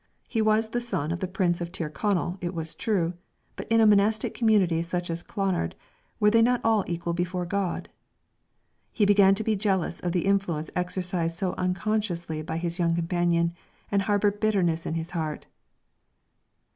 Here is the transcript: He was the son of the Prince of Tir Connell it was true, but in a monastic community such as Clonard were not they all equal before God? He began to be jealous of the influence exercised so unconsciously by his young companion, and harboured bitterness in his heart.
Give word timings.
He 0.27 0.41
was 0.41 0.69
the 0.69 0.81
son 0.81 1.11
of 1.11 1.19
the 1.19 1.27
Prince 1.27 1.61
of 1.61 1.71
Tir 1.71 1.87
Connell 1.87 2.39
it 2.41 2.55
was 2.55 2.73
true, 2.73 3.13
but 3.55 3.67
in 3.67 3.79
a 3.79 3.85
monastic 3.85 4.33
community 4.33 4.81
such 4.81 5.11
as 5.11 5.21
Clonard 5.21 5.75
were 6.19 6.31
not 6.31 6.63
they 6.63 6.67
all 6.67 6.83
equal 6.87 7.13
before 7.13 7.45
God? 7.45 7.87
He 8.91 9.05
began 9.05 9.35
to 9.35 9.43
be 9.43 9.55
jealous 9.55 9.99
of 9.99 10.11
the 10.11 10.25
influence 10.25 10.71
exercised 10.75 11.37
so 11.37 11.53
unconsciously 11.55 12.41
by 12.41 12.57
his 12.57 12.79
young 12.79 12.95
companion, 12.95 13.53
and 13.91 14.01
harboured 14.01 14.39
bitterness 14.39 14.87
in 14.87 14.95
his 14.95 15.11
heart. 15.11 15.45